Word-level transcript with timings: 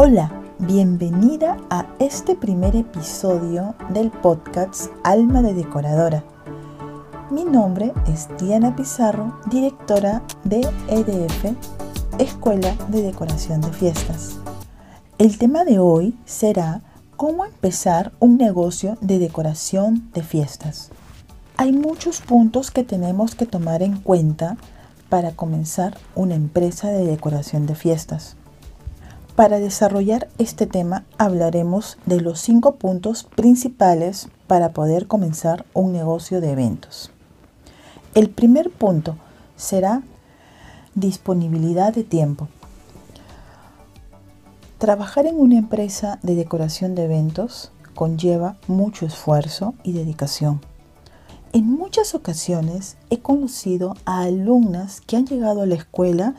Hola, 0.00 0.30
bienvenida 0.60 1.56
a 1.70 1.88
este 1.98 2.36
primer 2.36 2.76
episodio 2.76 3.74
del 3.88 4.12
podcast 4.12 4.92
Alma 5.02 5.42
de 5.42 5.54
Decoradora. 5.54 6.22
Mi 7.32 7.44
nombre 7.44 7.92
es 8.06 8.28
Diana 8.38 8.76
Pizarro, 8.76 9.40
directora 9.50 10.22
de 10.44 10.60
EDF, 10.86 11.46
Escuela 12.20 12.76
de 12.86 13.02
Decoración 13.02 13.60
de 13.60 13.72
Fiestas. 13.72 14.36
El 15.18 15.36
tema 15.36 15.64
de 15.64 15.80
hoy 15.80 16.16
será 16.26 16.82
cómo 17.16 17.44
empezar 17.44 18.12
un 18.20 18.36
negocio 18.36 18.98
de 19.00 19.18
decoración 19.18 20.12
de 20.12 20.22
fiestas. 20.22 20.92
Hay 21.56 21.72
muchos 21.72 22.20
puntos 22.20 22.70
que 22.70 22.84
tenemos 22.84 23.34
que 23.34 23.46
tomar 23.46 23.82
en 23.82 23.96
cuenta 23.96 24.58
para 25.08 25.32
comenzar 25.32 25.98
una 26.14 26.36
empresa 26.36 26.88
de 26.88 27.04
decoración 27.04 27.66
de 27.66 27.74
fiestas. 27.74 28.36
Para 29.38 29.60
desarrollar 29.60 30.26
este 30.38 30.66
tema 30.66 31.04
hablaremos 31.16 31.96
de 32.06 32.20
los 32.20 32.40
cinco 32.40 32.74
puntos 32.74 33.22
principales 33.22 34.26
para 34.48 34.72
poder 34.72 35.06
comenzar 35.06 35.64
un 35.74 35.92
negocio 35.92 36.40
de 36.40 36.50
eventos. 36.50 37.12
El 38.16 38.30
primer 38.30 38.68
punto 38.68 39.14
será 39.54 40.02
disponibilidad 40.96 41.94
de 41.94 42.02
tiempo. 42.02 42.48
Trabajar 44.78 45.26
en 45.26 45.38
una 45.38 45.56
empresa 45.56 46.18
de 46.24 46.34
decoración 46.34 46.96
de 46.96 47.04
eventos 47.04 47.70
conlleva 47.94 48.56
mucho 48.66 49.06
esfuerzo 49.06 49.74
y 49.84 49.92
dedicación. 49.92 50.60
En 51.52 51.70
muchas 51.70 52.16
ocasiones 52.16 52.96
he 53.08 53.20
conocido 53.20 53.94
a 54.04 54.22
alumnas 54.22 55.00
que 55.00 55.16
han 55.16 55.26
llegado 55.26 55.62
a 55.62 55.66
la 55.66 55.76
escuela 55.76 56.34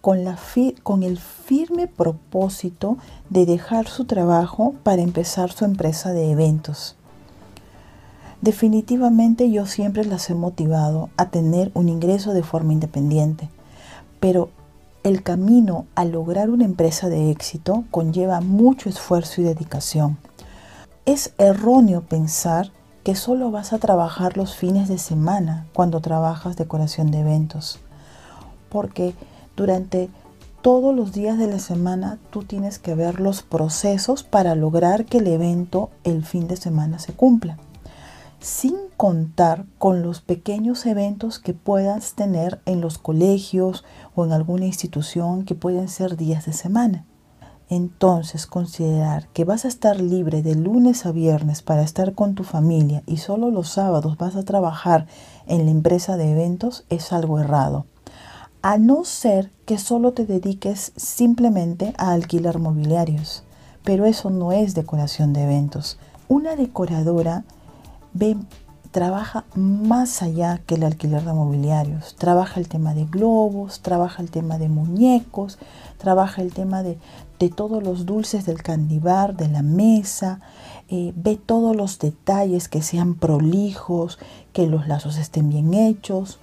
con, 0.00 0.24
la 0.24 0.38
con 0.82 1.02
el 1.02 1.18
firme 1.18 1.86
propósito 1.86 2.96
de 3.28 3.46
dejar 3.46 3.88
su 3.88 4.04
trabajo 4.04 4.74
para 4.82 5.02
empezar 5.02 5.52
su 5.52 5.64
empresa 5.64 6.12
de 6.12 6.30
eventos. 6.30 6.96
Definitivamente 8.40 9.50
yo 9.50 9.66
siempre 9.66 10.04
las 10.04 10.30
he 10.30 10.34
motivado 10.34 11.10
a 11.18 11.26
tener 11.26 11.70
un 11.74 11.90
ingreso 11.90 12.32
de 12.32 12.42
forma 12.42 12.72
independiente, 12.72 13.50
pero 14.18 14.48
el 15.02 15.22
camino 15.22 15.86
a 15.94 16.04
lograr 16.04 16.48
una 16.50 16.64
empresa 16.64 17.08
de 17.08 17.30
éxito 17.30 17.84
conlleva 17.90 18.40
mucho 18.40 18.88
esfuerzo 18.88 19.40
y 19.40 19.44
dedicación. 19.44 20.16
Es 21.04 21.32
erróneo 21.36 22.02
pensar 22.02 22.70
que 23.04 23.14
solo 23.14 23.50
vas 23.50 23.72
a 23.72 23.78
trabajar 23.78 24.36
los 24.36 24.54
fines 24.54 24.88
de 24.88 24.98
semana 24.98 25.66
cuando 25.72 26.00
trabajas 26.00 26.56
decoración 26.56 27.10
de 27.10 27.20
eventos, 27.20 27.78
porque 28.68 29.14
durante 29.60 30.08
todos 30.62 30.96
los 30.96 31.12
días 31.12 31.36
de 31.36 31.46
la 31.46 31.58
semana 31.58 32.18
tú 32.30 32.44
tienes 32.44 32.78
que 32.78 32.94
ver 32.94 33.20
los 33.20 33.42
procesos 33.42 34.22
para 34.22 34.54
lograr 34.54 35.04
que 35.04 35.18
el 35.18 35.26
evento 35.26 35.90
el 36.02 36.24
fin 36.24 36.48
de 36.48 36.56
semana 36.56 36.98
se 36.98 37.12
cumpla. 37.12 37.58
Sin 38.40 38.74
contar 38.96 39.66
con 39.76 40.00
los 40.00 40.22
pequeños 40.22 40.86
eventos 40.86 41.38
que 41.38 41.52
puedas 41.52 42.14
tener 42.14 42.62
en 42.64 42.80
los 42.80 42.96
colegios 42.96 43.84
o 44.14 44.24
en 44.24 44.32
alguna 44.32 44.64
institución 44.64 45.44
que 45.44 45.54
pueden 45.54 45.88
ser 45.90 46.16
días 46.16 46.46
de 46.46 46.54
semana. 46.54 47.04
Entonces 47.68 48.46
considerar 48.46 49.28
que 49.34 49.44
vas 49.44 49.66
a 49.66 49.68
estar 49.68 50.00
libre 50.00 50.40
de 50.40 50.54
lunes 50.54 51.04
a 51.04 51.12
viernes 51.12 51.60
para 51.60 51.82
estar 51.82 52.14
con 52.14 52.34
tu 52.34 52.44
familia 52.44 53.02
y 53.06 53.18
solo 53.18 53.50
los 53.50 53.68
sábados 53.68 54.16
vas 54.16 54.36
a 54.36 54.42
trabajar 54.42 55.06
en 55.46 55.66
la 55.66 55.70
empresa 55.70 56.16
de 56.16 56.32
eventos 56.32 56.86
es 56.88 57.12
algo 57.12 57.38
errado 57.38 57.84
a 58.62 58.78
no 58.78 59.04
ser 59.04 59.50
que 59.64 59.78
solo 59.78 60.12
te 60.12 60.26
dediques 60.26 60.92
simplemente 60.96 61.94
a 61.96 62.12
alquilar 62.12 62.58
mobiliarios. 62.58 63.44
Pero 63.84 64.04
eso 64.04 64.30
no 64.30 64.52
es 64.52 64.74
decoración 64.74 65.32
de 65.32 65.44
eventos. 65.44 65.98
Una 66.28 66.56
decoradora 66.56 67.44
ve, 68.12 68.36
trabaja 68.90 69.44
más 69.54 70.22
allá 70.22 70.60
que 70.66 70.74
el 70.74 70.84
alquiler 70.84 71.24
de 71.24 71.32
mobiliarios. 71.32 72.16
Trabaja 72.16 72.60
el 72.60 72.68
tema 72.68 72.94
de 72.94 73.06
globos, 73.06 73.80
trabaja 73.80 74.22
el 74.22 74.30
tema 74.30 74.58
de 74.58 74.68
muñecos, 74.68 75.58
trabaja 75.98 76.42
el 76.42 76.52
tema 76.52 76.82
de, 76.82 76.98
todos 77.56 77.82
los 77.82 78.04
dulces 78.04 78.44
del 78.44 78.62
candibar, 78.62 79.34
de 79.34 79.48
la 79.48 79.62
mesa, 79.62 80.40
eh, 80.88 81.14
ve 81.16 81.36
todos 81.36 81.74
los 81.74 81.98
detalles 81.98 82.68
que 82.68 82.82
sean 82.82 83.14
prolijos, 83.14 84.18
que 84.52 84.66
los 84.66 84.86
lazos 84.86 85.16
estén 85.16 85.48
bien 85.48 85.72
hechos, 85.72 86.38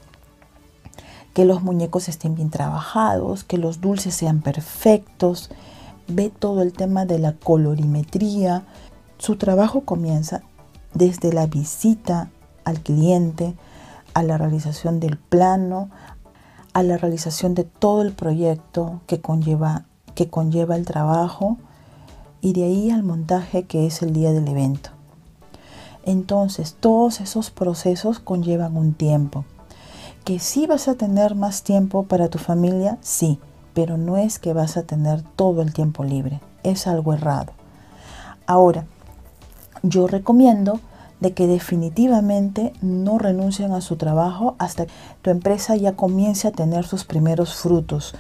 que 1.38 1.46
los 1.46 1.62
muñecos 1.62 2.10
estén 2.10 2.34
bien 2.34 2.50
trabajados, 2.50 3.44
que 3.44 3.60
los 3.60 3.80
dulces 3.80 4.16
sean 4.16 4.42
perfectos, 4.42 5.52
ve 6.08 6.32
todo 6.32 6.64
el 6.64 6.74
tema 6.74 7.06
de 7.06 7.20
la 7.20 7.34
colorimetría. 7.34 8.64
Su 9.20 9.36
trabajo 9.36 9.82
comienza 9.82 10.42
desde 10.96 11.32
la 11.32 11.46
visita 11.46 12.32
al 12.64 12.80
cliente, 12.82 13.54
a 14.16 14.24
la 14.24 14.40
realización 14.40 15.00
del 15.00 15.16
plano, 15.20 15.92
a 16.74 16.82
la 16.82 16.98
realización 16.98 17.54
de 17.54 17.66
todo 17.66 18.02
el 18.02 18.14
proyecto 18.14 19.02
que 19.06 19.22
conlleva, 19.22 19.86
que 20.16 20.32
conlleva 20.32 20.76
el 20.76 20.88
trabajo 20.88 21.58
y 22.42 22.54
de 22.54 22.64
ahí 22.64 22.90
al 22.90 23.04
montaje 23.04 23.66
que 23.66 23.86
es 23.86 24.02
el 24.02 24.12
día 24.12 24.34
del 24.34 24.48
evento. 24.48 24.90
Entonces, 26.04 26.76
todos 26.80 27.22
esos 27.22 27.52
procesos 27.52 28.18
conllevan 28.18 28.76
un 28.76 28.96
tiempo 28.96 29.46
que 30.28 30.40
sí 30.40 30.68
vas 30.68 30.90
a 30.90 30.96
tener 30.96 31.36
más 31.36 31.64
tiempo 31.64 32.04
para 32.04 32.28
tu 32.28 32.38
familia, 32.38 32.98
sí, 33.00 33.40
pero 33.74 33.96
no 33.96 34.18
es 34.18 34.40
que 34.40 34.52
vas 34.52 34.76
a 34.76 34.84
tener 34.84 35.22
todo 35.22 35.62
el 35.62 35.72
tiempo 35.72 36.04
libre, 36.04 36.42
es 36.64 36.86
algo 36.86 37.14
errado. 37.14 37.54
Ahora, 38.46 38.84
yo 39.84 40.06
recomiendo 40.06 40.82
de 41.22 41.34
que 41.34 41.48
definitivamente 41.48 42.74
no 42.82 43.18
renuncien 43.18 43.72
a 43.72 43.80
su 43.80 43.96
trabajo 43.96 44.58
hasta 44.60 44.88
que 44.88 44.92
tu 45.22 45.30
empresa 45.30 45.78
ya 45.78 45.96
comience 45.96 46.50
a 46.50 46.52
tener 46.52 46.86
sus 46.86 47.06
primeros 47.06 47.56
frutos. 47.56 48.14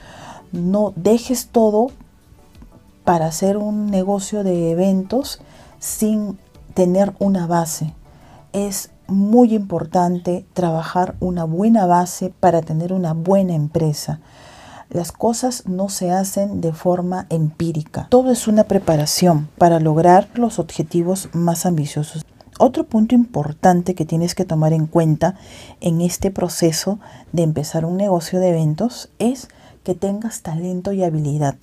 No 0.53 0.94
dejes 0.96 1.50
todo 1.50 1.88
para 3.03 3.25
hacer 3.25 3.57
un 3.57 3.91
negocio 3.91 4.46
de 4.46 4.72
eventos 4.72 5.41
sin 5.79 6.40
tener 6.73 7.13
una 7.19 7.47
base. 7.47 7.94
Es 8.53 8.91
muy 9.07 9.53
importante 9.53 10.45
trabajar 10.53 11.16
una 11.19 11.44
buena 11.44 11.85
base 11.85 12.34
para 12.40 12.62
tener 12.62 12.94
una 12.94 13.13
buena 13.13 13.53
empresa. 13.53 14.19
Las 14.90 15.12
cosas 15.12 15.68
no 15.68 15.90
se 15.90 16.12
hacen 16.12 16.62
de 16.62 16.72
forma 16.72 17.28
empírica. 17.29 18.07
Todo 18.09 18.31
es 18.31 18.47
una 18.47 18.63
preparación 18.63 19.50
para 19.57 19.79
lograr 19.79 20.29
los 20.35 20.59
objetivos 20.59 21.29
más 21.34 21.66
ambiciosos. 21.66 22.25
Otro 22.59 22.85
punto 22.85 23.13
importante 23.13 23.94
que 23.94 24.06
tienes 24.06 24.34
que 24.34 24.46
tomar 24.46 24.73
en 24.73 24.88
cuenta 24.88 25.35
en 25.81 26.01
este 26.01 26.31
proceso 26.31 27.00
de 27.31 27.44
empezar 27.44 27.85
un 27.85 27.97
negocio 27.97 28.40
de 28.40 28.50
eventos 28.50 29.09
es 29.19 29.50
que 29.84 29.94
tengas 29.94 30.41
talento 30.41 30.91
y 30.91 31.03
habilidad. 31.03 31.56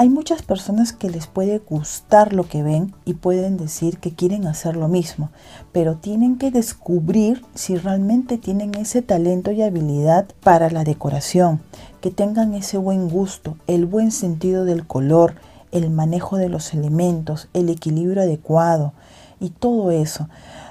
Hay 0.00 0.10
muchas 0.10 0.42
personas 0.42 0.92
que 0.92 1.10
les 1.10 1.26
puede 1.26 1.58
gustar 1.58 2.32
lo 2.32 2.46
que 2.48 2.62
ven 2.62 2.94
y 3.04 3.14
pueden 3.14 3.56
decir 3.56 3.98
que 3.98 4.14
quieren 4.14 4.46
hacer 4.46 4.76
lo 4.76 4.86
mismo, 4.86 5.30
pero 5.72 5.96
tienen 5.96 6.38
que 6.38 6.52
descubrir 6.52 7.44
si 7.56 7.76
realmente 7.76 8.38
tienen 8.38 8.76
ese 8.76 9.02
talento 9.02 9.50
y 9.50 9.62
habilidad 9.62 10.28
para 10.40 10.70
la 10.70 10.84
decoración, 10.84 11.60
que 12.00 12.12
tengan 12.12 12.54
ese 12.54 12.78
buen 12.78 13.08
gusto, 13.08 13.56
el 13.66 13.86
buen 13.86 14.12
sentido 14.12 14.64
del 14.64 14.86
color, 14.86 15.34
el 15.72 15.90
manejo 15.90 16.36
de 16.36 16.48
los 16.48 16.74
elementos, 16.74 17.48
el 17.52 17.68
equilibrio 17.68 18.22
adecuado 18.22 18.92
y 19.40 19.50
todo 19.50 19.90
eso. 19.90 20.28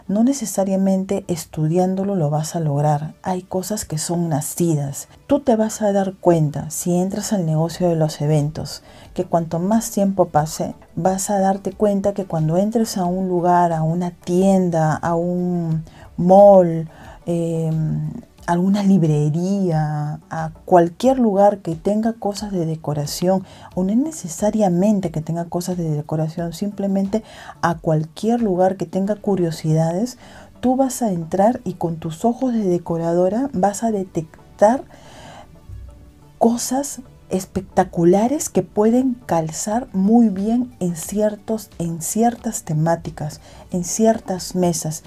No 0.08 0.24
necesariamente 0.24 1.26
estudiándolo 1.28 2.16
lo 2.16 2.30
vas 2.30 2.56
a 2.56 2.62
lograr. 2.62 3.14
Hay 3.24 3.42
cosas 3.42 3.84
que 3.84 3.98
son 3.98 4.30
nacidas. 4.30 5.10
Tú 5.28 5.42
te 5.42 5.58
vas 5.58 5.82
a 5.82 5.92
dar 5.92 6.14
cuenta 6.14 6.70
si 6.70 6.96
entras 6.96 7.34
al 7.34 7.46
negocio 7.46 7.90
de 7.90 7.98
los 7.98 8.22
eventos, 8.22 8.84
que 9.14 9.26
cuanto 9.26 9.60
más 9.60 9.92
tiempo 9.92 10.30
pase, 10.30 10.76
vas 10.96 11.30
a 11.30 11.40
darte 11.40 11.74
cuenta 11.74 12.14
que 12.14 12.26
cuando 12.26 12.58
entres 12.58 12.98
a 12.98 13.04
un 13.04 13.28
lugar, 13.28 13.74
a 13.74 13.84
una 13.84 14.12
tienda, 14.12 14.96
a 14.96 15.16
un 15.16 15.84
mall, 16.16 16.90
eh, 17.26 17.70
alguna 18.48 18.82
librería, 18.82 20.22
a 20.30 20.52
cualquier 20.66 21.20
lugar 21.20 21.60
que 21.60 21.76
tenga 21.76 22.14
cosas 22.14 22.52
de 22.52 22.66
decoración, 22.66 23.44
o 23.76 23.84
no 23.84 23.94
necesariamente 23.94 25.12
que 25.12 25.22
tenga 25.22 25.46
cosas 25.46 25.78
de 25.78 25.92
decoración, 25.92 26.54
simplemente 26.54 27.24
a 27.62 27.76
cualquier 27.76 28.42
lugar 28.42 28.78
que 28.78 28.86
tenga 28.86 29.16
curiosidades, 29.16 30.18
tú 30.62 30.76
vas 30.76 31.02
a 31.02 31.12
entrar 31.12 31.60
y 31.66 31.74
con 31.74 31.98
tus 31.98 32.26
ojos 32.26 32.54
de 32.54 32.64
decoradora 32.64 33.50
vas 33.54 33.84
a 33.84 33.92
detectar 33.92 34.84
cosas 36.40 37.02
espectaculares 37.30 38.50
que 38.50 38.64
pueden 38.64 39.16
calzar 39.26 39.88
muy 39.94 40.30
bien 40.30 40.74
en, 40.80 40.96
ciertos, 40.96 41.70
en 41.80 42.02
ciertas 42.02 42.64
temáticas, 42.64 43.42
en 43.72 43.84
ciertas 43.84 44.56
mesas. 44.56 45.04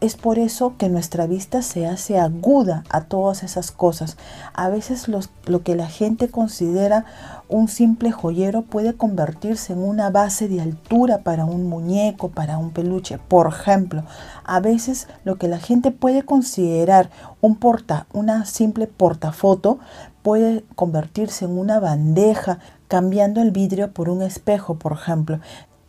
Es 0.00 0.16
por 0.16 0.38
eso 0.38 0.74
que 0.76 0.88
nuestra 0.88 1.26
vista 1.26 1.62
se 1.62 1.86
hace 1.86 2.18
aguda 2.18 2.84
a 2.90 3.02
todas 3.04 3.42
esas 3.42 3.70
cosas. 3.70 4.16
A 4.52 4.68
veces 4.68 5.08
lo 5.08 5.62
que 5.62 5.76
la 5.76 5.86
gente 5.86 6.28
considera 6.28 7.06
un 7.48 7.68
simple 7.68 8.10
joyero 8.10 8.62
puede 8.62 8.94
convertirse 8.94 9.72
en 9.72 9.78
una 9.78 10.10
base 10.10 10.48
de 10.48 10.60
altura 10.60 11.18
para 11.18 11.44
un 11.44 11.68
muñeco, 11.68 12.28
para 12.30 12.58
un 12.58 12.70
peluche. 12.70 13.18
Por 13.18 13.46
ejemplo, 13.46 14.02
a 14.44 14.60
veces 14.60 15.08
lo 15.24 15.36
que 15.36 15.48
la 15.48 15.58
gente 15.58 15.90
puede 15.90 16.22
considerar 16.22 17.10
un 17.40 17.56
porta, 17.56 18.06
una 18.12 18.44
simple 18.44 18.86
portafoto 18.86 19.78
puede 20.24 20.64
convertirse 20.74 21.44
en 21.44 21.58
una 21.58 21.78
bandeja 21.80 22.58
cambiando 22.88 23.42
el 23.42 23.50
vidrio 23.50 23.92
por 23.92 24.08
un 24.08 24.22
espejo, 24.22 24.76
por 24.76 24.92
ejemplo. 24.92 25.38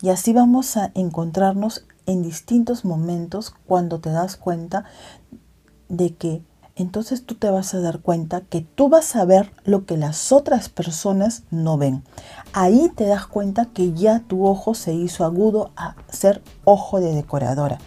Y 0.01 0.09
así 0.09 0.33
vamos 0.33 0.75
a 0.75 0.91
encontrarnos 0.93 1.85
en 2.05 2.21
distintos 2.21 2.83
momentos 2.83 3.53
cuando 3.65 4.01
te 4.01 4.09
das 4.09 4.35
cuenta 4.35 4.83
de 5.87 6.15
que 6.15 6.43
entonces 6.75 7.25
tú 7.25 7.35
te 7.35 7.49
vas 7.49 7.73
a 7.73 7.79
dar 7.79 8.01
cuenta 8.01 8.41
que 8.41 8.59
tú 8.59 8.89
vas 8.89 9.15
a 9.15 9.23
ver 9.23 9.53
lo 9.63 9.85
que 9.85 9.95
las 9.95 10.33
otras 10.33 10.67
personas 10.67 11.43
no 11.49 11.77
ven. 11.77 12.03
Ahí 12.51 12.91
te 12.93 13.05
das 13.05 13.27
cuenta 13.27 13.67
que 13.67 13.93
ya 13.93 14.19
tu 14.19 14.45
ojo 14.45 14.73
se 14.73 14.93
hizo 14.93 15.23
agudo 15.23 15.71
a 15.77 15.95
ser 16.09 16.41
ojo 16.65 16.99
de 16.99 17.15
decoradora. 17.15 17.77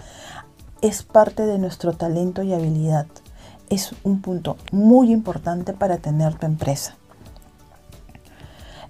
Es 0.80 1.02
parte 1.02 1.44
de 1.44 1.58
nuestro 1.58 1.92
talento 1.92 2.42
y 2.42 2.54
habilidad 2.54 3.06
es 3.70 3.94
un 4.04 4.20
punto 4.20 4.56
muy 4.72 5.12
importante 5.12 5.72
para 5.72 5.98
tener 5.98 6.34
tu 6.34 6.46
empresa. 6.46 6.96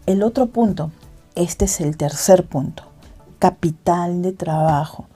El 0.07 0.23
otro 0.23 0.47
punto, 0.47 0.91
este 1.35 1.67
es 1.67 1.81
el 1.81 1.97
tercer 1.97 2.47
punto, 2.47 2.85
capital 3.39 4.23
de 4.23 4.33
trabajo. 4.33 5.07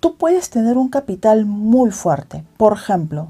Tú 0.00 0.16
puedes 0.16 0.48
tener 0.50 0.78
un 0.78 0.88
capital 0.88 1.44
muy 1.44 1.90
fuerte. 1.90 2.44
Por 2.56 2.72
ejemplo, 2.72 3.28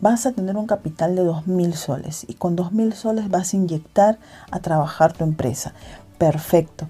vas 0.00 0.26
a 0.26 0.32
tener 0.32 0.56
un 0.56 0.66
capital 0.66 1.16
de 1.16 1.24
2.000 1.24 1.72
soles 1.72 2.26
y 2.28 2.34
con 2.34 2.56
2.000 2.56 2.92
soles 2.92 3.30
vas 3.30 3.52
a 3.52 3.56
inyectar 3.56 4.18
a 4.50 4.60
trabajar 4.60 5.12
tu 5.12 5.24
empresa. 5.24 5.72
Perfecto. 6.18 6.86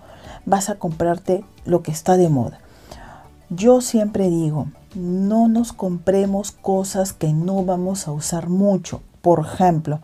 Vas 0.47 0.71
a 0.71 0.77
comprarte 0.77 1.45
lo 1.65 1.83
que 1.83 1.93
está 1.93 2.17
de 2.17 2.29
moda. 2.29 2.59
Yo 3.53 3.81
siempre 3.81 4.31
digo, 4.31 4.69
no 4.95 5.49
nos 5.49 5.73
compremos 5.73 6.53
cosas 6.53 7.13
que 7.13 7.33
no 7.33 7.65
vamos 7.65 8.07
a 8.07 8.13
usar 8.13 8.49
mucho. 8.49 9.03
Por 9.23 9.41
ejemplo, 9.41 10.01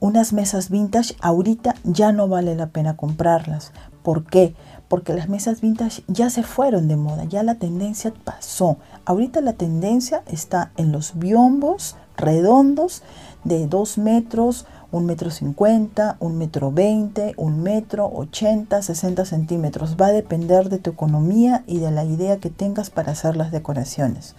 unas 0.00 0.32
mesas 0.32 0.68
vintage 0.68 1.14
ahorita 1.20 1.76
ya 1.84 2.10
no 2.10 2.26
vale 2.26 2.56
la 2.56 2.70
pena 2.70 2.96
comprarlas. 2.96 3.72
¿Por 4.02 4.24
qué? 4.24 4.56
Porque 4.88 5.14
las 5.14 5.28
mesas 5.28 5.60
vintage 5.60 6.02
ya 6.08 6.28
se 6.28 6.42
fueron 6.42 6.88
de 6.88 6.96
moda, 6.96 7.22
ya 7.22 7.44
la 7.44 7.54
tendencia 7.54 8.12
pasó. 8.24 8.78
Ahorita 9.04 9.40
la 9.40 9.52
tendencia 9.52 10.24
está 10.26 10.72
en 10.76 10.90
los 10.90 11.16
biombos 11.16 11.94
redondos 12.16 13.02
de 13.44 13.68
2 13.68 13.98
metros, 13.98 14.66
un 14.94 15.06
metro 15.06 15.28
cincuenta, 15.32 16.16
un 16.20 16.38
metro 16.38 16.70
veinte, 16.70 17.34
un 17.36 17.64
metro 17.64 18.06
ochenta, 18.06 18.80
sesenta 18.80 19.24
centímetros. 19.24 19.96
Va 20.00 20.06
a 20.06 20.12
depender 20.12 20.68
de 20.68 20.78
tu 20.78 20.90
economía 20.90 21.64
y 21.66 21.80
de 21.80 21.90
la 21.90 22.04
idea 22.04 22.38
que 22.38 22.48
tengas 22.48 22.90
para 22.90 23.10
hacer 23.10 23.36
las 23.36 23.50
decoraciones. 23.50 24.36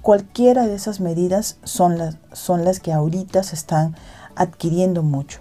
Cualquiera 0.00 0.68
de 0.68 0.76
esas 0.76 1.00
medidas 1.00 1.58
son 1.64 1.98
las, 1.98 2.16
son 2.32 2.64
las 2.64 2.78
que 2.78 2.92
ahorita 2.92 3.42
se 3.42 3.56
están 3.56 3.96
adquiriendo 4.36 5.02
mucho. 5.02 5.40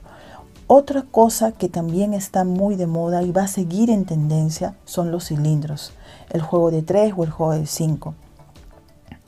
Otra 0.65 1.03
cosa 1.03 1.51
que 1.51 1.69
también 1.69 2.15
está 2.15 2.43
muy 2.43 2.75
de 2.75 2.87
moda 2.87 3.21
y 3.21 3.31
va 3.31 3.43
a 3.43 3.47
seguir 3.47 3.91
en 3.91 4.05
tendencia 4.05 4.73
son 4.85 5.11
los 5.11 5.27
cilindros, 5.27 5.93
el 6.31 6.41
juego 6.41 6.71
de 6.71 6.81
3 6.81 7.13
o 7.15 7.23
el 7.23 7.29
juego 7.29 7.53
de 7.53 7.67
5. 7.67 8.15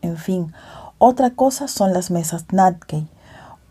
En 0.01 0.18
fin, 0.18 0.54
otra 0.98 1.36
cosa 1.36 1.68
son 1.68 1.94
las 1.94 2.10
mesas 2.10 2.45
Natke 2.51 3.06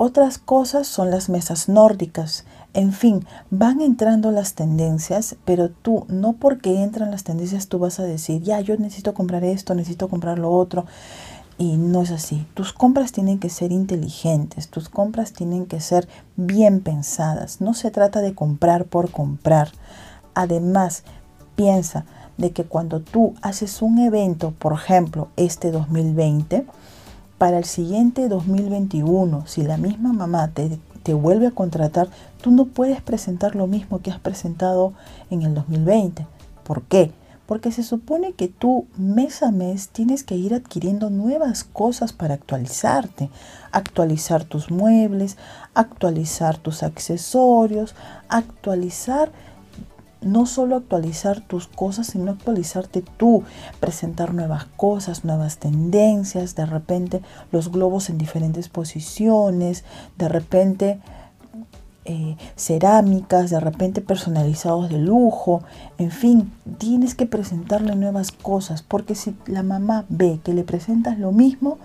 otras 0.02 0.38
cosas 0.38 0.88
son 0.88 1.12
las 1.12 1.28
mesas 1.28 1.68
nórdicas. 1.68 2.44
En 2.74 2.92
fin, 2.92 3.24
van 3.50 3.80
entrando 3.80 4.32
las 4.32 4.54
tendencias, 4.54 5.36
pero 5.44 5.70
tú 5.70 6.06
no 6.08 6.32
porque 6.32 6.82
entran 6.82 7.12
las 7.12 7.22
tendencias 7.22 7.68
tú 7.68 7.78
vas 7.78 8.00
a 8.00 8.02
decir, 8.02 8.42
ya, 8.42 8.60
yo 8.60 8.76
necesito 8.76 9.14
comprar 9.14 9.44
esto, 9.44 9.76
necesito 9.76 10.08
comprar 10.08 10.40
lo 10.40 10.50
otro. 10.50 10.86
Y 11.56 11.76
no 11.76 12.02
es 12.02 12.10
así. 12.10 12.44
Tus 12.54 12.72
compras 12.72 13.12
tienen 13.12 13.38
que 13.38 13.48
ser 13.48 13.70
inteligentes, 13.70 14.68
tus 14.68 14.88
compras 14.88 15.32
tienen 15.34 15.66
que 15.66 15.80
ser 15.80 16.08
bien 16.34 16.80
pensadas. 16.80 17.60
No 17.60 17.72
se 17.72 17.92
trata 17.92 18.20
de 18.22 18.34
comprar 18.34 18.86
por 18.86 19.12
comprar. 19.12 19.70
Además, 20.34 21.04
piensa 21.54 22.06
de 22.38 22.50
que 22.50 22.64
cuando 22.64 22.98
tú 22.98 23.34
haces 23.40 23.82
un 23.82 23.98
evento, 24.00 24.52
por 24.58 24.72
ejemplo, 24.72 25.28
este 25.36 25.70
2020, 25.70 26.66
para 27.42 27.58
el 27.58 27.64
siguiente 27.64 28.28
2021, 28.28 29.48
si 29.48 29.64
la 29.64 29.76
misma 29.76 30.12
mamá 30.12 30.52
te, 30.54 30.78
te 31.02 31.12
vuelve 31.12 31.48
a 31.48 31.50
contratar, 31.50 32.06
tú 32.40 32.52
no 32.52 32.66
puedes 32.66 33.02
presentar 33.02 33.56
lo 33.56 33.66
mismo 33.66 34.00
que 34.00 34.12
has 34.12 34.20
presentado 34.20 34.92
en 35.28 35.42
el 35.42 35.52
2020. 35.52 36.24
¿Por 36.62 36.82
qué? 36.82 37.10
Porque 37.46 37.72
se 37.72 37.82
supone 37.82 38.34
que 38.34 38.46
tú 38.46 38.86
mes 38.96 39.42
a 39.42 39.50
mes 39.50 39.88
tienes 39.88 40.22
que 40.22 40.36
ir 40.36 40.54
adquiriendo 40.54 41.10
nuevas 41.10 41.64
cosas 41.64 42.12
para 42.12 42.34
actualizarte. 42.34 43.28
Actualizar 43.72 44.44
tus 44.44 44.70
muebles, 44.70 45.36
actualizar 45.74 46.58
tus 46.58 46.84
accesorios, 46.84 47.96
actualizar 48.28 49.32
no 50.22 50.46
solo 50.46 50.76
actualizar 50.76 51.40
tus 51.40 51.66
cosas, 51.66 52.08
sino 52.08 52.32
actualizarte 52.32 53.02
tú, 53.16 53.42
presentar 53.80 54.34
nuevas 54.34 54.66
cosas, 54.76 55.24
nuevas 55.24 55.58
tendencias, 55.58 56.54
de 56.54 56.66
repente 56.66 57.22
los 57.50 57.70
globos 57.70 58.10
en 58.10 58.18
diferentes 58.18 58.68
posiciones, 58.68 59.84
de 60.18 60.28
repente 60.28 61.00
eh, 62.04 62.36
cerámicas, 62.56 63.50
de 63.50 63.60
repente 63.60 64.00
personalizados 64.00 64.88
de 64.88 64.98
lujo, 64.98 65.62
en 65.98 66.10
fin, 66.10 66.52
tienes 66.78 67.14
que 67.14 67.26
presentarle 67.26 67.94
nuevas 67.94 68.32
cosas, 68.32 68.82
porque 68.82 69.14
si 69.14 69.36
la 69.46 69.62
mamá 69.62 70.04
ve 70.08 70.40
que 70.42 70.52
le 70.52 70.64
presentas 70.64 71.18
lo 71.18 71.30
mismo, 71.30 71.78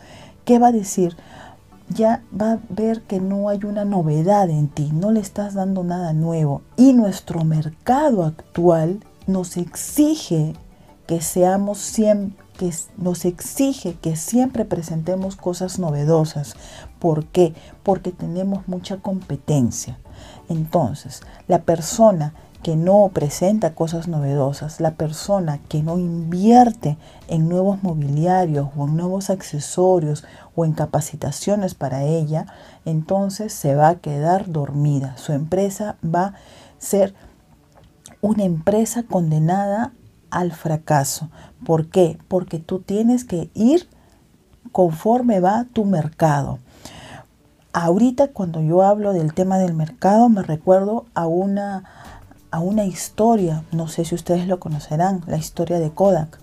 ¿qué 0.44 0.58
va 0.58 0.70
a 0.70 0.72
decir? 0.72 1.16
Ya 1.90 2.24
va 2.40 2.54
a 2.54 2.60
ver 2.70 3.02
que 3.04 3.20
no 3.20 3.50
hay 3.50 3.60
una 3.64 3.86
novedad 3.86 4.50
en 4.50 4.68
ti, 4.68 4.92
no 4.94 5.12
le 5.12 5.20
estás 5.20 5.54
dando 5.54 5.84
nada 5.84 6.14
nuevo. 6.14 6.62
Y 6.76 6.94
nuestro 6.94 7.44
mercado 7.44 8.24
actual 8.24 9.04
nos 9.26 9.58
exige 9.58 10.54
que 11.06 11.22
seamos 11.22 11.78
siempre, 11.78 12.38
que 12.58 12.74
nos 12.98 13.26
exige 13.26 13.96
que 13.96 14.16
siempre 14.16 14.66
presentemos 14.66 15.36
cosas 15.36 15.80
novedosas. 15.80 16.56
¿Por 17.00 17.26
qué? 17.26 17.54
Porque 17.84 18.12
tenemos 18.12 18.68
mucha 18.68 18.98
competencia. 18.98 19.98
Entonces, 20.50 21.22
la 21.48 21.60
persona 21.60 22.34
que 22.64 22.76
no 22.76 23.10
presenta 23.14 23.76
cosas 23.76 24.08
novedosas, 24.08 24.80
la 24.82 24.92
persona 24.92 25.60
que 25.70 25.84
no 25.84 25.98
invierte 25.98 26.98
en 27.28 27.48
nuevos 27.48 27.84
mobiliarios 27.84 28.70
o 28.76 28.88
en 28.88 28.98
nuevos 28.98 29.30
accesorios 29.30 30.26
o 30.56 30.66
en 30.66 30.74
capacitaciones 30.74 31.76
para 31.76 32.04
ella, 32.04 32.48
entonces 32.86 33.54
se 33.54 33.76
va 33.76 33.90
a 33.90 33.96
quedar 33.96 34.52
dormida. 34.52 35.16
Su 35.18 35.34
empresa 35.34 35.98
va 36.04 36.26
a 36.26 36.34
ser 36.80 37.14
una 38.22 38.44
empresa 38.44 39.04
condenada 39.04 39.94
al 40.30 40.52
fracaso. 40.52 41.30
¿Por 41.66 41.88
qué? 41.90 42.18
Porque 42.28 42.60
tú 42.60 42.80
tienes 42.80 43.24
que 43.24 43.50
ir 43.54 43.88
conforme 44.72 45.40
va 45.40 45.66
tu 45.72 45.86
mercado. 45.86 46.60
Ahorita 47.74 48.30
cuando 48.30 48.62
yo 48.62 48.82
hablo 48.82 49.14
del 49.14 49.34
tema 49.34 49.60
del 49.60 49.74
mercado 49.74 50.30
me 50.30 50.42
recuerdo 50.42 51.06
a 51.14 51.28
una 51.28 51.84
a 52.58 52.60
una 52.60 52.86
historia, 52.86 53.64
no 53.72 53.88
sé 53.88 54.04
si 54.04 54.16
ustedes 54.16 54.48
lo 54.48 54.60
conocerán, 54.60 55.22
la 55.28 55.38
historia 55.38 55.78
de 55.78 55.92
Kodak. 55.92 56.40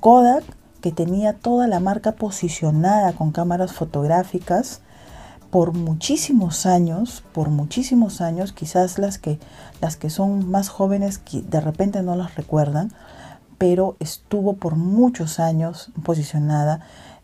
Kodak, 0.00 0.42
que 0.80 0.90
tenía 0.90 1.34
toda 1.34 1.66
la 1.66 1.80
marca 1.80 2.12
posicionada 2.12 3.12
con 3.12 3.30
cámaras 3.30 3.74
fotográficas 3.74 4.80
por 5.50 5.74
muchísimos 5.74 6.64
años, 6.64 7.22
por 7.34 7.50
muchísimos 7.50 8.22
años, 8.22 8.54
quizás 8.54 8.98
las 8.98 9.18
que, 9.18 9.38
las 9.82 9.98
que 9.98 10.08
son 10.08 10.50
más 10.50 10.70
jóvenes 10.70 11.20
de 11.30 11.60
repente 11.60 12.02
no 12.02 12.16
las 12.16 12.36
recuerdan, 12.36 12.90
pero 13.58 13.96
estuvo 14.00 14.54
por 14.54 14.76
muchos 14.76 15.40
años 15.40 15.92
posicionada 16.02 16.80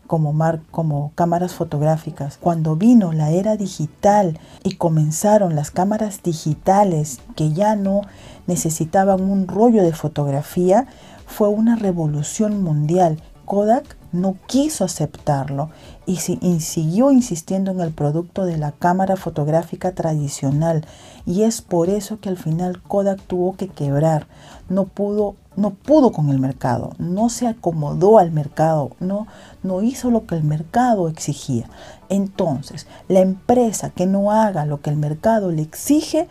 como, 0.07 0.33
mar, 0.33 0.61
como 0.71 1.11
cámaras 1.15 1.53
fotográficas. 1.53 2.37
Cuando 2.37 2.75
vino 2.75 3.13
la 3.13 3.31
era 3.31 3.57
digital 3.57 4.39
y 4.63 4.75
comenzaron 4.75 5.55
las 5.55 5.69
cámaras 5.69 6.23
digitales 6.23 7.19
que 7.35 7.53
ya 7.53 7.75
no 7.75 8.01
necesitaban 8.47 9.21
un 9.21 9.47
rollo 9.47 9.83
de 9.83 9.93
fotografía, 9.93 10.87
fue 11.27 11.49
una 11.49 11.75
revolución 11.75 12.63
mundial. 12.63 13.21
Kodak 13.45 13.97
no 14.11 14.35
quiso 14.47 14.83
aceptarlo 14.83 15.69
y, 16.05 16.17
siguió 16.17 17.11
insistiendo 17.11 17.71
en 17.71 17.81
el 17.81 17.91
producto 17.91 18.45
de 18.45 18.57
la 18.57 18.71
cámara 18.71 19.15
fotográfica 19.15 19.93
tradicional 19.93 20.85
y 21.25 21.43
es 21.43 21.61
por 21.61 21.89
eso 21.89 22.19
que 22.19 22.29
al 22.29 22.37
final 22.37 22.81
Kodak 22.81 23.21
tuvo 23.21 23.55
que 23.55 23.67
quebrar, 23.67 24.27
no 24.69 24.85
pudo, 24.85 25.35
no 25.57 25.71
pudo 25.71 26.13
con 26.13 26.29
el 26.29 26.39
mercado, 26.39 26.93
no 26.99 27.29
se 27.29 27.47
acomodó 27.47 28.19
al 28.19 28.31
mercado, 28.31 28.91
no, 29.01 29.27
no 29.63 29.81
hizo 29.81 30.09
lo 30.09 30.25
que 30.25 30.35
el 30.35 30.43
mercado 30.43 31.09
exigía. 31.09 31.69
Entonces, 32.07 32.87
la 33.09 33.19
empresa 33.19 33.89
que 33.89 34.05
no 34.05 34.31
haga 34.31 34.65
lo 34.65 34.81
que 34.81 34.91
el 34.91 34.95
mercado 34.95 35.51
le 35.51 35.63
exige 35.63 36.29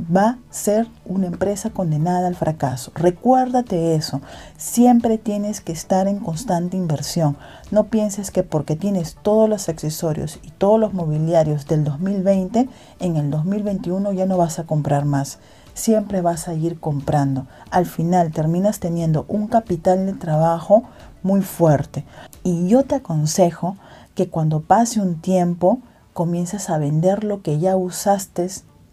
va 0.00 0.22
a 0.22 0.38
ser 0.50 0.88
una 1.04 1.26
empresa 1.26 1.70
condenada 1.70 2.26
al 2.26 2.34
fracaso. 2.34 2.92
Recuérdate 2.94 3.94
eso. 3.94 4.20
Siempre 4.56 5.18
tienes 5.18 5.60
que 5.60 5.72
estar 5.72 6.08
en 6.08 6.18
constante 6.18 6.76
inversión. 6.76 7.36
No 7.70 7.84
pienses 7.84 8.30
que 8.30 8.42
porque 8.42 8.74
tienes 8.74 9.16
todos 9.22 9.48
los 9.48 9.68
accesorios 9.68 10.40
y 10.42 10.50
todos 10.50 10.80
los 10.80 10.94
mobiliarios 10.94 11.66
del 11.66 11.84
2020, 11.84 12.68
en 13.00 13.16
el 13.16 13.30
2021 13.30 14.12
ya 14.12 14.26
no 14.26 14.38
vas 14.38 14.58
a 14.58 14.64
comprar 14.64 15.04
más. 15.04 15.38
Siempre 15.74 16.20
vas 16.20 16.48
a 16.48 16.54
ir 16.54 16.78
comprando. 16.78 17.46
Al 17.70 17.86
final 17.86 18.30
terminas 18.32 18.78
teniendo 18.78 19.24
un 19.28 19.46
capital 19.46 20.06
de 20.06 20.12
trabajo 20.12 20.84
muy 21.22 21.42
fuerte. 21.42 22.04
Y 22.42 22.68
yo 22.68 22.84
te 22.84 22.96
aconsejo 22.96 23.76
que 24.14 24.28
cuando 24.28 24.60
pase 24.60 25.00
un 25.00 25.20
tiempo 25.20 25.78
comiences 26.12 26.68
a 26.68 26.78
vender 26.78 27.24
lo 27.24 27.42
que 27.42 27.58
ya 27.58 27.76
usaste 27.76 28.48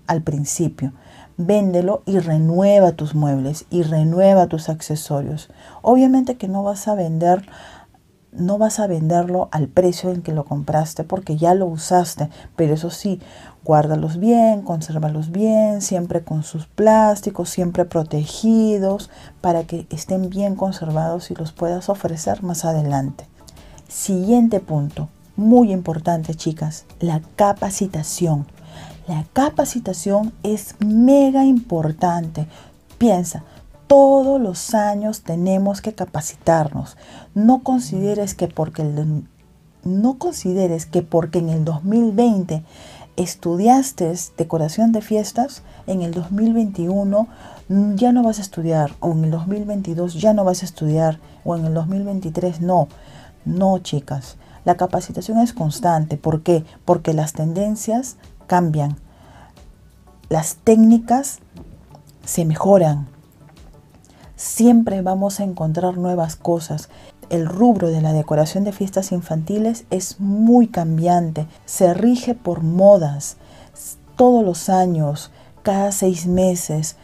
al 0.07 0.21
principio. 0.21 0.93
Véndelo 1.38 2.01
y 2.05 2.19
renueva 2.19 2.93
tus 2.93 3.15
muebles 3.15 3.65
y 3.69 3.83
renueva 3.83 4.48
tus 4.48 4.69
accesorios. 4.69 5.50
Obviamente 5.81 6.36
que 6.36 6.48
no 6.48 6.63
vas 6.63 6.88
a 6.88 6.95
vender 6.95 7.48
no 8.31 8.57
vas 8.57 8.79
a 8.79 8.88
venderlo 8.88 9.50
al 9.51 9.67
precio 9.67 10.12
en 10.12 10.21
que 10.21 10.33
lo 10.33 10.45
compraste 10.45 11.03
porque 11.03 11.38
ya 11.38 11.53
lo 11.53 11.65
usaste, 11.65 12.29
pero 12.55 12.74
eso 12.74 12.89
sí, 12.89 13.19
guárdalos 13.63 14.17
bien, 14.17 14.62
consérvalos 14.62 15.31
bien, 15.31 15.81
siempre 15.81 16.24
con 16.24 16.43
sus 16.43 16.67
plásticos, 16.67 17.50
siempre 17.50 17.86
protegidos 17.86 19.09
para 19.41 19.63
que 19.63 19.88
estén 19.89 20.29
bien 20.29 20.55
conservados 20.55 21.31
y 21.31 21.36
los 21.36 21.51
puedas 21.51 21.89
ofrecer 21.89 22.43
más 22.43 22.65
adelante. 22.65 23.27
Siguiente 23.88 24.59
punto, 24.59 25.09
muy 25.36 25.71
importante 25.71 26.36
chicas, 26.36 26.86
la 27.00 27.21
capacitación. 27.36 28.45
La 29.07 29.25
capacitación 29.33 30.33
es 30.43 30.75
mega 30.86 31.43
importante. 31.43 32.48
Piensa, 33.00 33.43
todos 33.89 34.39
los 34.39 34.75
años 34.75 35.24
tenemos 35.24 35.81
que 35.81 35.96
capacitarnos. 35.96 36.96
No 37.34 37.63
consideres 37.63 38.36
que 38.36 38.48
porque 38.48 38.86
no 39.84 40.19
consideres 40.19 40.86
que 40.86 41.01
porque 41.01 41.39
en 41.39 41.50
el 41.50 41.65
2020 41.65 42.63
estudiaste 43.17 44.13
decoración 44.38 44.91
de 44.91 45.01
fiestas, 45.01 45.63
en 45.88 46.03
el 46.03 46.13
2021 46.13 47.27
ya 47.96 48.12
no 48.12 48.22
vas 48.22 48.38
a 48.38 48.43
estudiar, 48.43 48.91
o 49.00 49.12
en 49.12 49.25
el 49.25 49.31
2022 49.31 50.13
ya 50.13 50.34
no 50.34 50.43
vas 50.43 50.62
a 50.62 50.65
estudiar, 50.65 51.19
o 51.43 51.55
en 51.55 51.65
el 51.65 51.74
2023 51.74 52.62
no. 52.62 52.88
No, 53.43 53.79
chicas. 53.79 54.38
La 54.65 54.77
capacitación 54.77 55.39
es 55.39 55.51
constante. 55.51 56.15
¿Por 56.15 56.43
qué? 56.43 56.63
Porque 56.86 57.13
las 57.13 57.34
tendencias 57.34 58.17
cambian. 58.46 58.98
Las 60.29 60.58
técnicas 60.58 61.39
se 62.24 62.46
mejoran. 62.46 63.08
Siempre 64.39 65.01
vamos 65.01 65.41
a 65.41 65.43
encontrar 65.43 65.98
nuevas 65.98 66.38
cosas. 66.38 66.88
El 67.29 67.46
rubro 67.46 67.89
de 67.89 68.00
la 68.00 68.13
decoración 68.13 68.63
de 68.63 68.72
fiestas 68.72 69.12
infantiles 69.12 69.84
es 69.89 70.22
muy 70.22 70.67
cambiante. 70.67 71.46
Se 71.65 71.93
rige 71.93 72.36
por 72.36 72.63
modas. 72.63 73.36
Todos 74.15 74.46
los 74.46 74.69
años, 74.69 75.29
cada 75.62 75.91
seis 75.91 76.25
meses, 76.25 76.96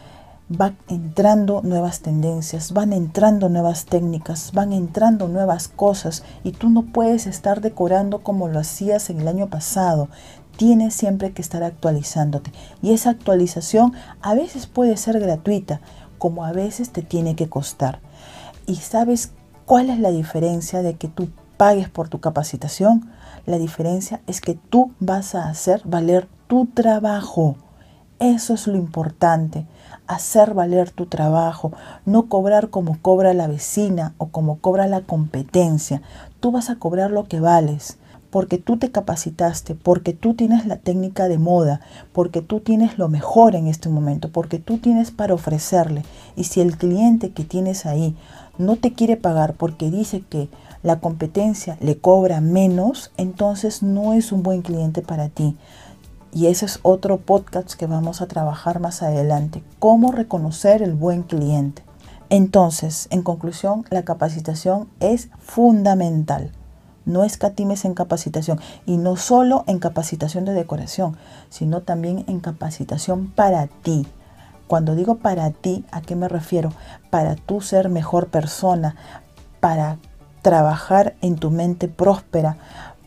van 0.48 0.78
entrando 0.88 1.60
nuevas 1.62 2.00
tendencias, 2.00 2.72
van 2.72 2.94
entrando 2.94 3.50
nuevas 3.50 3.84
técnicas, 3.84 4.52
van 4.54 4.72
entrando 4.72 5.28
nuevas 5.28 5.68
cosas 5.68 6.24
y 6.42 6.52
tú 6.52 6.70
no 6.70 6.86
puedes 6.86 7.26
estar 7.26 7.60
decorando 7.60 8.22
como 8.22 8.48
lo 8.48 8.60
hacías 8.60 9.10
en 9.10 9.20
el 9.20 9.28
año 9.28 9.48
pasado 9.48 10.08
tienes 10.56 10.94
siempre 10.94 11.32
que 11.32 11.42
estar 11.42 11.62
actualizándote. 11.62 12.50
Y 12.82 12.92
esa 12.92 13.10
actualización 13.10 13.92
a 14.22 14.34
veces 14.34 14.66
puede 14.66 14.96
ser 14.96 15.20
gratuita, 15.20 15.80
como 16.18 16.44
a 16.44 16.52
veces 16.52 16.90
te 16.90 17.02
tiene 17.02 17.36
que 17.36 17.48
costar. 17.48 18.00
¿Y 18.66 18.76
sabes 18.76 19.32
cuál 19.64 19.90
es 19.90 19.98
la 19.98 20.10
diferencia 20.10 20.82
de 20.82 20.94
que 20.94 21.08
tú 21.08 21.28
pagues 21.56 21.88
por 21.88 22.08
tu 22.08 22.20
capacitación? 22.20 23.10
La 23.46 23.58
diferencia 23.58 24.20
es 24.26 24.40
que 24.40 24.54
tú 24.54 24.92
vas 24.98 25.34
a 25.34 25.48
hacer 25.48 25.82
valer 25.84 26.28
tu 26.48 26.66
trabajo. 26.66 27.56
Eso 28.18 28.54
es 28.54 28.66
lo 28.66 28.76
importante, 28.76 29.66
hacer 30.06 30.54
valer 30.54 30.90
tu 30.90 31.06
trabajo, 31.06 31.72
no 32.06 32.28
cobrar 32.28 32.70
como 32.70 32.98
cobra 33.02 33.34
la 33.34 33.46
vecina 33.46 34.14
o 34.16 34.28
como 34.28 34.58
cobra 34.58 34.86
la 34.86 35.02
competencia. 35.02 36.00
Tú 36.40 36.50
vas 36.50 36.70
a 36.70 36.76
cobrar 36.76 37.10
lo 37.10 37.24
que 37.24 37.40
vales 37.40 37.98
porque 38.36 38.58
tú 38.58 38.76
te 38.76 38.90
capacitaste, 38.90 39.74
porque 39.74 40.12
tú 40.12 40.34
tienes 40.34 40.66
la 40.66 40.76
técnica 40.76 41.26
de 41.26 41.38
moda, 41.38 41.80
porque 42.12 42.42
tú 42.42 42.60
tienes 42.60 42.98
lo 42.98 43.08
mejor 43.08 43.54
en 43.54 43.66
este 43.66 43.88
momento, 43.88 44.30
porque 44.30 44.58
tú 44.58 44.76
tienes 44.76 45.10
para 45.10 45.32
ofrecerle. 45.32 46.02
Y 46.36 46.44
si 46.44 46.60
el 46.60 46.76
cliente 46.76 47.30
que 47.30 47.44
tienes 47.44 47.86
ahí 47.86 48.14
no 48.58 48.76
te 48.76 48.92
quiere 48.92 49.16
pagar 49.16 49.54
porque 49.54 49.90
dice 49.90 50.20
que 50.20 50.50
la 50.82 51.00
competencia 51.00 51.78
le 51.80 51.96
cobra 51.96 52.42
menos, 52.42 53.10
entonces 53.16 53.82
no 53.82 54.12
es 54.12 54.32
un 54.32 54.42
buen 54.42 54.60
cliente 54.60 55.00
para 55.00 55.30
ti. 55.30 55.56
Y 56.30 56.48
ese 56.48 56.66
es 56.66 56.78
otro 56.82 57.16
podcast 57.16 57.72
que 57.72 57.86
vamos 57.86 58.20
a 58.20 58.28
trabajar 58.28 58.80
más 58.80 59.02
adelante, 59.02 59.62
cómo 59.78 60.12
reconocer 60.12 60.82
el 60.82 60.92
buen 60.92 61.22
cliente. 61.22 61.82
Entonces, 62.28 63.08
en 63.08 63.22
conclusión, 63.22 63.86
la 63.88 64.04
capacitación 64.04 64.90
es 65.00 65.30
fundamental. 65.38 66.52
No 67.06 67.24
escatimes 67.24 67.86
en 67.86 67.94
capacitación 67.94 68.60
y 68.84 68.98
no 68.98 69.16
solo 69.16 69.64
en 69.66 69.78
capacitación 69.78 70.44
de 70.44 70.52
decoración, 70.52 71.16
sino 71.48 71.80
también 71.80 72.24
en 72.28 72.40
capacitación 72.40 73.28
para 73.28 73.68
ti. 73.68 74.06
Cuando 74.66 74.94
digo 74.94 75.16
para 75.16 75.50
ti, 75.50 75.84
¿a 75.92 76.02
qué 76.02 76.16
me 76.16 76.28
refiero? 76.28 76.72
Para 77.08 77.36
tú 77.36 77.62
ser 77.62 77.88
mejor 77.88 78.26
persona, 78.26 78.96
para 79.60 79.98
trabajar 80.42 81.14
en 81.22 81.36
tu 81.36 81.50
mente 81.50 81.88
próspera, 81.88 82.56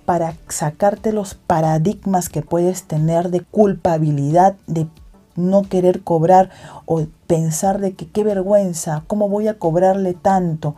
para 0.05 0.33
sacarte 0.47 1.11
los 1.11 1.35
paradigmas 1.35 2.29
que 2.29 2.41
puedes 2.41 2.83
tener 2.83 3.29
de 3.29 3.41
culpabilidad, 3.41 4.55
de 4.65 4.87
no 5.35 5.63
querer 5.63 6.01
cobrar 6.01 6.49
o 6.85 7.05
pensar 7.27 7.79
de 7.79 7.93
que 7.93 8.07
qué 8.07 8.23
vergüenza, 8.23 9.03
¿cómo 9.07 9.29
voy 9.29 9.47
a 9.47 9.57
cobrarle 9.57 10.13
tanto? 10.13 10.75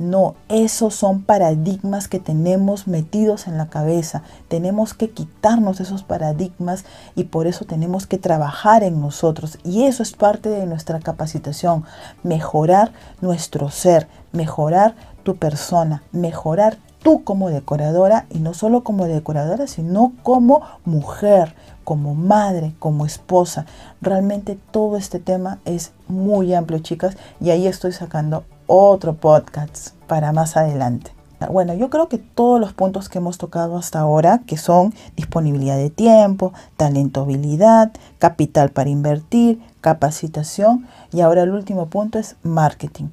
No, 0.00 0.34
esos 0.48 0.94
son 0.94 1.20
paradigmas 1.20 2.08
que 2.08 2.18
tenemos 2.18 2.88
metidos 2.88 3.46
en 3.46 3.58
la 3.58 3.68
cabeza. 3.68 4.22
Tenemos 4.48 4.94
que 4.94 5.10
quitarnos 5.10 5.78
esos 5.78 6.04
paradigmas 6.04 6.86
y 7.14 7.24
por 7.24 7.46
eso 7.46 7.66
tenemos 7.66 8.06
que 8.06 8.16
trabajar 8.16 8.82
en 8.82 8.98
nosotros. 8.98 9.58
Y 9.62 9.82
eso 9.82 10.02
es 10.02 10.12
parte 10.12 10.48
de 10.48 10.64
nuestra 10.64 11.00
capacitación. 11.00 11.84
Mejorar 12.22 12.92
nuestro 13.20 13.68
ser, 13.68 14.08
mejorar 14.32 14.94
tu 15.22 15.36
persona, 15.36 16.02
mejorar 16.12 16.78
tú 17.02 17.22
como 17.22 17.50
decoradora 17.50 18.24
y 18.30 18.38
no 18.38 18.54
solo 18.54 18.82
como 18.82 19.04
decoradora, 19.04 19.66
sino 19.66 20.14
como 20.22 20.62
mujer, 20.86 21.54
como 21.84 22.14
madre, 22.14 22.74
como 22.78 23.04
esposa. 23.04 23.66
Realmente 24.00 24.58
todo 24.70 24.96
este 24.96 25.18
tema 25.18 25.58
es 25.66 25.92
muy 26.08 26.54
amplio, 26.54 26.78
chicas, 26.78 27.18
y 27.38 27.50
ahí 27.50 27.66
estoy 27.66 27.92
sacando 27.92 28.44
otro 28.72 29.14
podcast 29.14 29.96
para 30.06 30.32
más 30.32 30.56
adelante. 30.56 31.10
Bueno, 31.50 31.74
yo 31.74 31.90
creo 31.90 32.08
que 32.08 32.18
todos 32.18 32.60
los 32.60 32.72
puntos 32.72 33.08
que 33.08 33.18
hemos 33.18 33.36
tocado 33.36 33.76
hasta 33.76 33.98
ahora, 33.98 34.42
que 34.46 34.56
son 34.56 34.94
disponibilidad 35.16 35.76
de 35.76 35.90
tiempo, 35.90 36.52
talento, 36.76 37.22
habilidad, 37.22 37.90
capital 38.20 38.70
para 38.70 38.88
invertir, 38.88 39.60
capacitación 39.80 40.86
y 41.12 41.20
ahora 41.20 41.42
el 41.42 41.50
último 41.50 41.86
punto 41.86 42.20
es 42.20 42.36
marketing. 42.44 43.08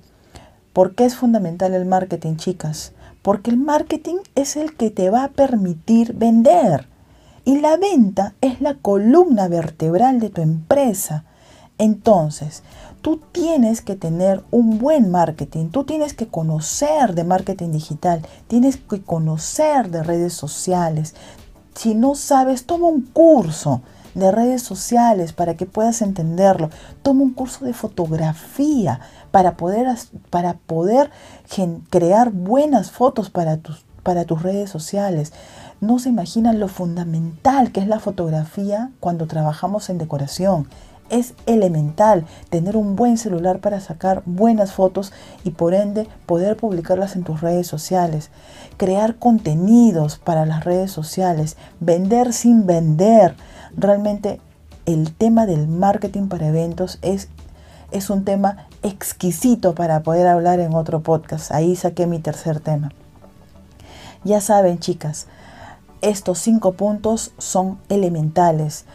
¿Por 0.73 0.93
qué 0.93 1.05
es 1.05 1.15
fundamental 1.15 1.73
el 1.73 1.85
marketing, 1.85 2.35
chicas? 2.35 2.93
Porque 3.23 3.49
el 3.49 3.57
marketing 3.57 4.17
es 4.35 4.57
el 4.57 4.75
que 4.75 4.91
te 4.91 5.09
va 5.09 5.23
a 5.23 5.29
permitir 5.29 6.13
vender. 6.13 6.87
Y 7.45 7.61
la 7.61 7.77
venta 7.77 8.35
es 8.41 8.61
la 8.61 8.75
columna 8.75 9.47
vertebral 9.47 10.19
de 10.19 10.29
tu 10.29 10.41
empresa. 10.41 11.23
Entonces, 11.79 12.61
tú 13.07 13.21
tienes 13.31 13.79
que 13.79 13.95
tener 13.95 14.43
un 14.51 14.79
buen 14.79 15.09
marketing, 15.09 15.69
tú 15.69 15.85
tienes 15.85 16.13
que 16.13 16.27
conocer 16.27 17.15
de 17.15 17.23
marketing 17.23 17.71
digital, 17.71 18.21
tienes 18.49 18.75
que 18.75 19.01
conocer 19.01 19.89
de 19.91 20.03
redes 20.03 20.33
sociales. 20.33 21.15
Si 21.73 21.95
no 21.95 22.15
sabes, 22.15 22.65
toma 22.65 22.87
un 22.87 23.03
curso 23.03 23.81
de 24.13 24.29
redes 24.29 24.61
sociales 24.61 25.31
para 25.31 25.55
que 25.55 25.65
puedas 25.65 26.01
entenderlo. 26.01 26.69
Toma 27.01 27.23
un 27.23 27.33
curso 27.33 27.63
de 27.63 27.71
fotografía 27.71 28.99
para 29.31 29.55
poder, 29.55 29.87
para 30.29 30.55
poder 30.55 31.09
crear 31.89 32.31
buenas 32.31 32.91
fotos 32.91 33.29
para 33.29 33.55
tus, 33.55 33.85
para 34.03 34.25
tus 34.25 34.43
redes 34.43 34.69
sociales. 34.69 35.31
No 35.79 35.99
se 35.99 36.09
imaginan 36.09 36.59
lo 36.59 36.67
fundamental 36.67 37.71
que 37.71 37.79
es 37.79 37.87
la 37.87 38.01
fotografía 38.01 38.91
cuando 38.99 39.27
trabajamos 39.27 39.89
en 39.89 39.97
decoración. 39.97 40.67
Es 41.09 41.33
elemental 41.45 42.25
tener 42.49 42.75
un 42.75 42.95
buen 42.95 43.17
celular 43.17 43.59
para 43.59 43.79
sacar 43.79 44.23
buenas 44.25 44.73
fotos 44.73 45.13
y 45.43 45.51
por 45.51 45.73
ende 45.73 46.07
poder 46.25 46.57
publicarlas 46.57 47.15
en 47.15 47.23
tus 47.23 47.41
redes 47.41 47.67
sociales. 47.67 48.29
Crear 48.77 49.15
contenidos 49.15 50.17
para 50.17 50.45
las 50.45 50.65
redes 50.65 50.91
sociales. 50.91 51.57
Vender 51.79 52.33
sin 52.33 52.65
vender. 52.65 53.35
Realmente 53.75 54.41
el 54.85 55.13
tema 55.13 55.45
del 55.45 55.67
marketing 55.67 56.27
para 56.27 56.47
eventos 56.47 56.99
es, 57.01 57.29
es 57.91 58.09
un 58.09 58.25
tema 58.25 58.67
exquisito 58.83 59.75
para 59.75 60.01
poder 60.03 60.27
hablar 60.27 60.59
en 60.59 60.73
otro 60.73 61.01
podcast. 61.01 61.51
Ahí 61.51 61.75
saqué 61.75 62.07
mi 62.07 62.19
tercer 62.19 62.59
tema. 62.59 62.91
Ya 64.23 64.41
saben 64.41 64.79
chicas, 64.79 65.27
estos 66.01 66.39
cinco 66.39 66.73
puntos 66.73 67.33
son 67.37 67.79
elementales 67.89 68.85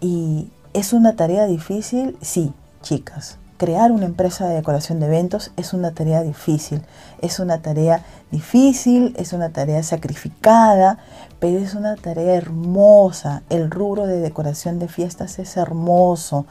y 0.00 0.50
¿Es 0.76 0.92
una 0.92 1.16
tarea 1.16 1.46
difícil? 1.46 2.18
Sí, 2.20 2.52
chicas. 2.82 3.38
Crear 3.56 3.92
una 3.92 4.04
empresa 4.04 4.46
de 4.46 4.56
decoración 4.56 5.00
de 5.00 5.06
eventos 5.06 5.50
es 5.56 5.72
una 5.72 5.92
tarea 5.92 6.22
difícil. 6.22 6.82
Es 7.22 7.40
una 7.40 7.62
tarea 7.62 8.04
difícil, 8.30 9.14
es 9.16 9.32
una 9.32 9.48
tarea 9.48 9.82
sacrificada, 9.82 10.98
pero 11.38 11.60
es 11.60 11.72
una 11.72 11.96
tarea 11.96 12.34
hermosa. 12.34 13.42
El 13.48 13.70
rubro 13.70 14.06
de 14.06 14.20
decoración 14.20 14.78
de 14.78 14.88
fiestas 14.88 15.38
es 15.38 15.56
hermoso. 15.56 16.44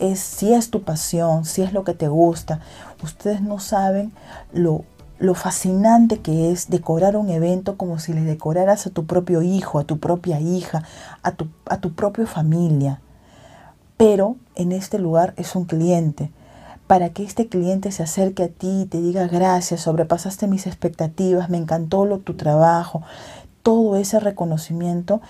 Es 0.00 0.18
si 0.18 0.52
es 0.52 0.70
tu 0.70 0.82
pasión, 0.82 1.44
si 1.44 1.62
es 1.62 1.72
lo 1.72 1.84
que 1.84 1.94
te 1.94 2.08
gusta. 2.08 2.58
Ustedes 3.04 3.42
no 3.42 3.60
saben 3.60 4.10
lo 4.52 4.84
lo 5.20 5.34
fascinante 5.34 6.18
que 6.20 6.52
es 6.52 6.68
decorar 6.68 7.16
un 7.16 7.28
evento 7.28 7.76
como 7.76 7.98
si 8.00 8.12
le 8.12 8.22
decoraras 8.22 8.86
a 8.86 8.90
tu 8.90 9.04
propio 9.06 9.42
hijo, 9.42 9.80
a 9.80 9.84
tu 9.84 9.98
propia 9.98 10.40
hija, 10.40 10.84
a 11.24 11.32
tu, 11.32 11.48
a 11.66 11.78
tu 11.78 11.92
propia 11.92 12.24
familia 12.26 13.00
pero 13.98 14.36
en 14.54 14.72
este 14.72 14.98
lugar 14.98 15.34
es 15.36 15.54
un 15.54 15.66
cliente. 15.66 16.30
Para 16.86 17.10
que 17.10 17.22
este 17.22 17.48
cliente 17.48 17.92
se 17.92 18.02
acerque 18.02 18.44
a 18.44 18.48
ti 18.48 18.82
y 18.82 18.86
te 18.86 19.02
diga 19.02 19.26
gracias, 19.26 19.82
sobrepasaste 19.82 20.46
mis 20.46 20.66
expectativas, 20.66 21.50
me 21.50 21.58
encantó 21.58 22.06
lo, 22.06 22.20
tu 22.20 22.32
trabajo, 22.32 23.02
todo 23.62 23.96
ese 23.96 24.18
reconocimiento 24.18 25.20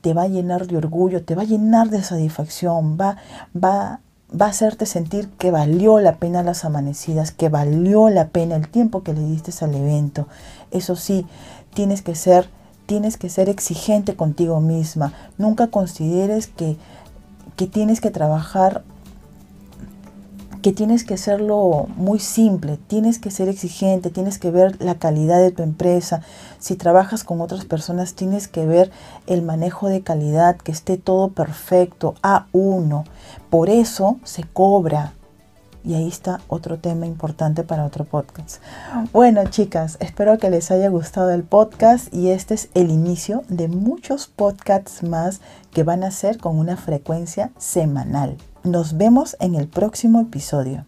te 0.00 0.14
va 0.14 0.22
a 0.22 0.28
llenar 0.28 0.68
de 0.68 0.76
orgullo, 0.76 1.24
te 1.24 1.34
va 1.34 1.42
a 1.42 1.46
llenar 1.46 1.90
de 1.90 2.04
satisfacción, 2.04 2.96
va, 3.00 3.16
va, 3.52 3.98
va 4.30 4.46
a 4.46 4.50
hacerte 4.50 4.86
sentir 4.86 5.28
que 5.30 5.50
valió 5.50 5.98
la 5.98 6.16
pena 6.16 6.44
las 6.44 6.64
amanecidas, 6.64 7.32
que 7.32 7.48
valió 7.48 8.10
la 8.10 8.28
pena 8.28 8.54
el 8.54 8.68
tiempo 8.68 9.02
que 9.02 9.14
le 9.14 9.22
diste 9.22 9.52
al 9.64 9.74
evento. 9.74 10.28
Eso 10.70 10.94
sí, 10.94 11.26
tienes 11.74 12.02
que 12.02 12.14
ser, 12.14 12.48
tienes 12.86 13.16
que 13.16 13.28
ser 13.28 13.48
exigente 13.48 14.14
contigo 14.14 14.60
misma. 14.60 15.12
Nunca 15.36 15.66
consideres 15.66 16.46
que 16.46 16.76
que 17.58 17.66
tienes 17.66 18.00
que 18.00 18.12
trabajar, 18.12 18.84
que 20.62 20.72
tienes 20.72 21.02
que 21.02 21.14
hacerlo 21.14 21.88
muy 21.96 22.20
simple, 22.20 22.78
tienes 22.86 23.18
que 23.18 23.32
ser 23.32 23.48
exigente, 23.48 24.10
tienes 24.10 24.38
que 24.38 24.52
ver 24.52 24.80
la 24.80 24.94
calidad 24.94 25.40
de 25.40 25.50
tu 25.50 25.64
empresa. 25.64 26.22
Si 26.60 26.76
trabajas 26.76 27.24
con 27.24 27.40
otras 27.40 27.64
personas, 27.64 28.14
tienes 28.14 28.46
que 28.46 28.64
ver 28.64 28.92
el 29.26 29.42
manejo 29.42 29.88
de 29.88 30.02
calidad, 30.02 30.56
que 30.56 30.70
esté 30.70 30.98
todo 30.98 31.30
perfecto, 31.30 32.14
a 32.22 32.46
uno. 32.52 33.02
Por 33.50 33.70
eso 33.70 34.18
se 34.22 34.44
cobra, 34.44 35.14
y 35.88 35.94
ahí 35.94 36.06
está 36.06 36.40
otro 36.48 36.78
tema 36.78 37.06
importante 37.06 37.64
para 37.64 37.86
otro 37.86 38.04
podcast. 38.04 38.62
Bueno, 39.10 39.42
chicas, 39.46 39.96
espero 40.00 40.36
que 40.36 40.50
les 40.50 40.70
haya 40.70 40.90
gustado 40.90 41.30
el 41.30 41.44
podcast 41.44 42.12
y 42.12 42.28
este 42.28 42.52
es 42.52 42.68
el 42.74 42.90
inicio 42.90 43.42
de 43.48 43.68
muchos 43.68 44.26
podcasts 44.26 45.02
más 45.02 45.40
que 45.72 45.84
van 45.84 46.04
a 46.04 46.10
ser 46.10 46.36
con 46.36 46.58
una 46.58 46.76
frecuencia 46.76 47.52
semanal. 47.56 48.36
Nos 48.64 48.98
vemos 48.98 49.34
en 49.40 49.54
el 49.54 49.66
próximo 49.66 50.20
episodio. 50.20 50.84